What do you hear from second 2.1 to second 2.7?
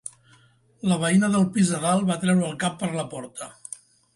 treure el